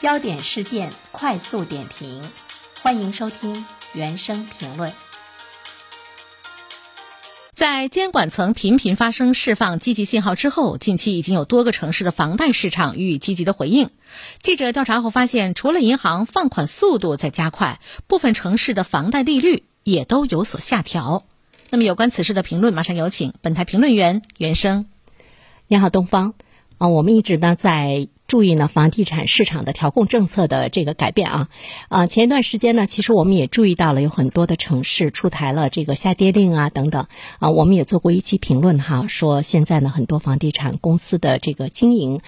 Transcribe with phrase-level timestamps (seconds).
[0.00, 2.30] 焦点事件快速点评，
[2.82, 4.94] 欢迎收听原声评论。
[7.52, 13.90] 在监管层频频发生释放积极信号之后，近期已经有多个城市的房贷市场予以积极的回应。
[14.40, 21.26] 记者调查后发现，除了银行放款速度在加快，部分城市的房贷利率也都有所下调。
[21.68, 24.86] 那么，有关此事的评论，马上有请本台评论员袁生。
[25.68, 26.32] 你好，东方。
[26.78, 31.48] 啊，我们一直呢在注意呢房地产市场的调控政策的这个改变啊。
[31.88, 37.08] 啊，前一段时间呢，其实我们也注意到了有很多的城市出台了这个下跌令啊等等。
[37.40, 42.20] 啊，我们也做过一期评论哈，说现在呢很多房地产公司的这个经营。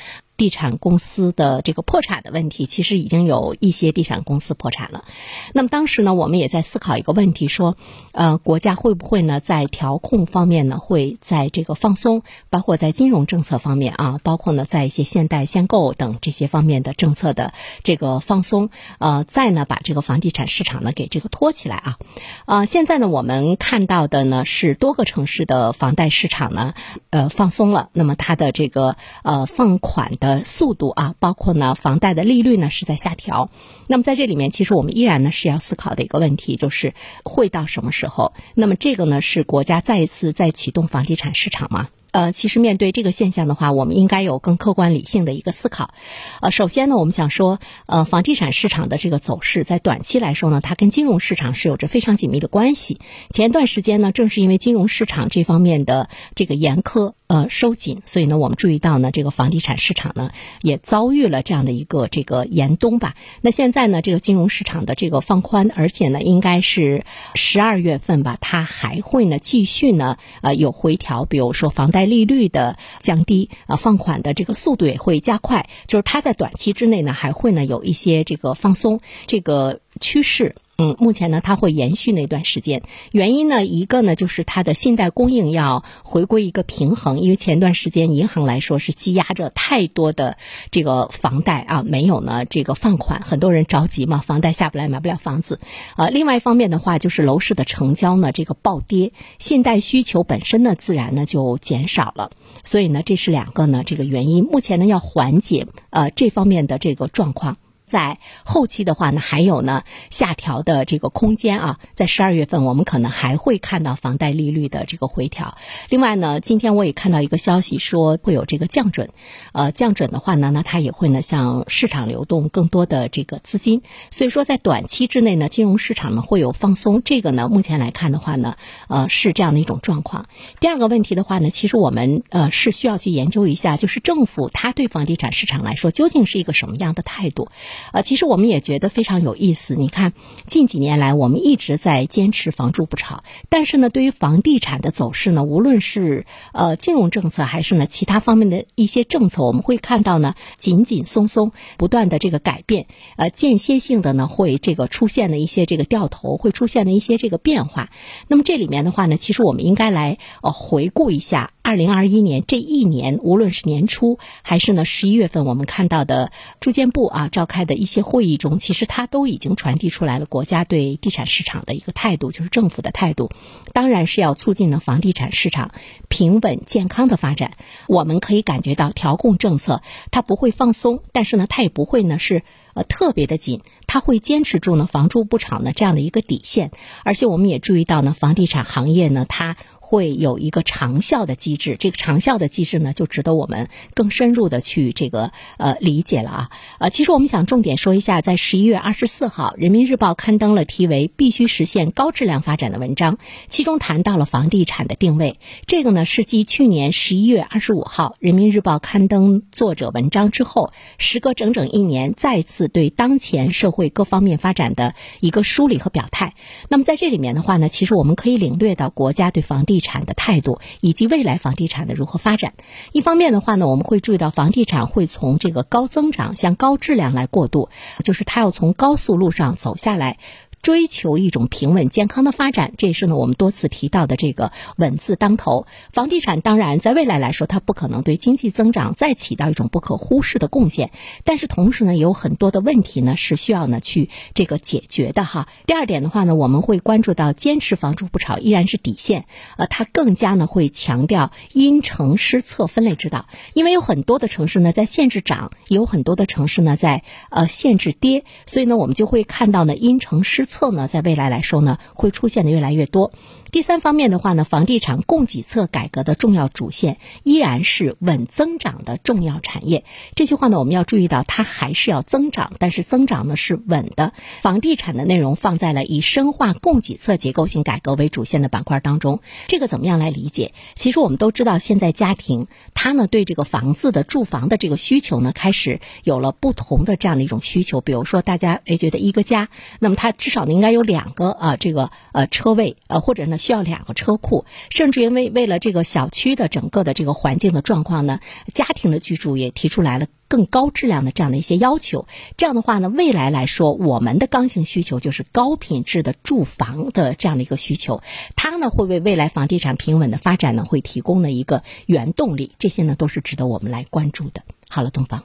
[0.42, 5.04] 地产公司的这个破产的问题，其实已经有一些地产公司破产了。
[5.52, 7.76] 那么当时呢，我们也在思考一个问题，说，
[8.10, 21.98] 呃，国家会不会呢在调控方面呢会在这个放松，包括在金融政策方面啊，包括呢在一些限贷限购等这些方面的政策的这个放松，呃，再呢把这个房地产市场呢给这个托起来啊。
[22.46, 26.74] 啊，现在呢我们看到的呢是多个城市的房贷市场呢，
[27.10, 30.31] 呃放松了，那么它的这个呃放款的。
[30.32, 33.50] 呃速度啊，包括呢，房贷的利率呢是在下调。
[33.86, 38.32] 那么在这里面，其实我们依然呢是要思考的一个问题，就是会到什么时候？
[38.54, 41.88] 那么这个呢是国家再一次在启动房地产市场吗？
[42.12, 45.94] 呃，其实面对这个现象的话，我们应该有更客观理性的一个思考。
[46.42, 53.00] 呃，首先呢，我们想说，呃，房地产市场的这个走势，在短期来说呢，它跟金融市场是有着非常紧密的关系。
[53.30, 57.14] 前一段时间呢，正是因为金融市场这方面的这个严苛。
[57.32, 63.14] 呃，收紧，所以呢，我们注意到呢，这个房地产市场呢也遭遇了这样的一个这个严冬吧。
[63.40, 80.56] 那现在呢，这个金融市场的这个放宽，而且呢，应该是十二月份吧，它还会呢继续呢呃有回调，比如说房贷利率的降低呃，放款的这个速度也会加快，就是它在短期之内呢还会呢有一些这个放松这个趋势。
[80.78, 82.82] 嗯，目前呢，它会延续那段时间。
[83.12, 90.38] 原因呢，一个呢，就是它的信贷供应要回归一个平衡，因为前段时间银行来说是积压着太多的
[90.70, 95.60] 这个房贷啊，没有呢这个放款，很多人着急嘛，房贷下不来，买不了房子。
[95.96, 102.32] 呃，另外一方面的话，就是楼市的成交呢这个暴跌，信贷需求本身呢自然呢就减少了，
[102.64, 104.42] 所以呢，这是两个呢这个原因。
[104.44, 107.58] 目前呢要缓解呃这方面的这个状况。
[107.92, 115.58] 在后期的话呢，还有呢下调的这个空间啊，在十二月份我们可能还会看到房贷利率的这个回调。
[115.90, 119.10] 另外呢，今天我也看到一个消息说会有这个降准，
[119.52, 123.82] 呃，降准的话呢，那它也会呢向市场流动更多的这个资金。
[124.08, 127.02] 所以说在短期之内呢，金融市场呢会有放松。
[127.04, 128.56] 这个呢，目前来看的话呢，
[128.88, 130.24] 呃，是这样的一种状况。
[130.60, 137.50] 第二个问题的话呢，其实我们呃是需要去研究一下，就是政府它对房地产市场来说究竟是一个什么样的态度。
[137.92, 139.74] 呃，其实我们也觉得非常有意思。
[139.74, 140.12] 你看，
[140.46, 157.90] 近几年来，我们一直在坚持房住不炒，但是呢，对于房地产的走势呢，无论是呃金融政策还是呢其他方面的一些政策，我们会看到呢，紧紧松松，不断的这个改变，呃，间歇性的呢会这个出现的一些这个掉头，会出现的一些这个变化。
[158.28, 161.50] 那么这里面的话呢，其实我们应该来呃回顾一下。
[161.62, 173.30] 二零二一年这一年，无论是年初还是呢十一月份，我们看到的住建部啊召开的一些会议中，其实它都已经传递出来了国家对地产市场的一个态度，就是政府的态度，
[173.72, 175.70] 当然是要促进呢房地产市场
[176.08, 177.52] 平稳健康的发展。
[177.86, 182.42] 我们可以感觉到调控政策它不会放松，但是呢它也不会呢是
[182.74, 186.72] 呃特别的紧，它会坚持住呢房住不炒呢这样的一个底线。
[187.04, 189.56] 而且我们也注意到呢房地产行业呢它。
[189.92, 196.50] 会有一个长效的机制，这个长效的机制呢，就值得我们更深入的去这个呃理解了啊。
[196.78, 203.18] 呃，其实我们想重点说一下，在十一月二十四号，《人民日报》刊登了题为“必须实现高质量发展”的文章，
[203.50, 205.38] 其中谈到了房地产的定位。
[205.66, 216.32] 这个呢，是继去年十一月二十五号《人民日报》刊登作者文章之后，时隔整整一年，再次对当前社会各方面发展的一个梳理和表态。
[216.70, 222.54] 那么在这里面的话呢，其实我们可以领略到国家对房地产的态度以及未来房地产的如何发展。
[222.92, 227.68] 一方面的话呢，我们会注意到房地产会从这个高增长向高质量来过渡，
[228.02, 230.16] 就是它要从高速路上走下来。
[230.62, 235.66] 追求一种平稳健康的发展，这也是呢我们多次提到的这个“稳”字当头。
[235.92, 240.92] 房地产当然在未来来说，它不可能对经济增长再起到一种不可忽视的贡献，
[241.24, 245.48] 但是同时呢，有很多的问题呢是需要呢去这个解决的哈。
[245.66, 249.24] 第二点的话呢，我们会关注到坚持房住不炒依然是底线，
[249.56, 263.12] 呃，它更加呢会强调因城施策分类指导，因为有很多的城市呢在限制涨，有很多的城市呢在呃限制跌，所以呢我们就会看到呢因城施策呢在未来来说呢会出现的越来越多。
[263.50, 269.84] 第三方面的话呢，房地产供给侧改革的重要主线依然是稳增长的重要产业。
[270.14, 274.14] 这句话呢，我们要注意到，它还是要增长，但是增长呢是稳的。
[274.40, 279.20] 房地产的内容放在了以深化供给侧结构性改革为主线的板块当中。
[279.48, 280.54] 这个怎么样来理解？
[280.74, 287.82] 其实我们都知道，现在家庭它呢对这个房子的住房的这个需求呢，开始有了不同的这样的一种需求。
[287.82, 293.38] 比如说，大家诶觉得一个家，那么它至少呢应该有两个啊这个呃车位呃或者呢。
[293.42, 298.20] 需要两个车库，甚至因为为了这个小区的整个的这个环境的状况呢，
[298.54, 302.06] 家庭的居住也提出来了更高质量的这样的一些要求。
[302.36, 308.00] 这样的话呢，未来来说，我们的刚性需求就是高品质的住房的这样的一个需求，
[308.36, 312.54] 它呢会为未来房地产平稳的发展呢会提供了一个原动力。
[312.60, 314.42] 这些呢都是值得我们来关注的。
[314.68, 315.24] 好了，东方，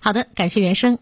[0.00, 0.98] 好的，感谢原生。